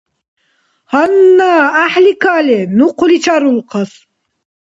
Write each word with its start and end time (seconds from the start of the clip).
Гьанна 0.91 1.51
гӀяхӀли 1.73 2.13
кален! 2.23 2.69
Ну 2.77 2.85
хъули 2.97 3.17
чаррулхъас. 3.23 3.91